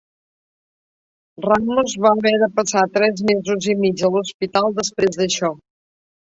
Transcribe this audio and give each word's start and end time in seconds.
Ramos 1.47 1.93
va 2.07 2.13
haver 2.15 2.33
de 2.45 2.49
passar 2.57 2.87
tres 2.97 3.23
mesos 3.29 3.71
i 3.77 3.79
mig 3.85 4.05
a 4.07 4.13
l'hospital 4.19 4.77
desprès 4.83 5.23
d'això. 5.23 5.57